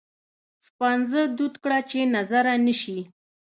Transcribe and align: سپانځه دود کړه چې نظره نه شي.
سپانځه 0.67 1.21
دود 1.37 1.55
کړه 1.63 1.79
چې 1.89 1.99
نظره 2.15 2.53
نه 2.65 2.73
شي. 2.81 2.99